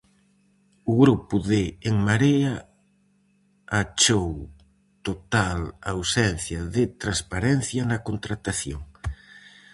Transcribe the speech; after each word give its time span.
O 0.91 0.93
grupo 1.03 1.35
de 1.49 1.61
En 1.89 1.95
Marea 2.07 2.53
achou 3.81 4.31
"total 5.07 5.59
ausencia 5.93 6.59
de 6.75 6.83
transparencia" 7.03 7.81
na 7.91 7.99
contratación. 8.07 8.81